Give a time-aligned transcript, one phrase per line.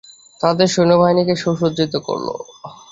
[0.41, 2.27] তাদের সৈন্যবাহিনীকে সুসজ্জিত করল।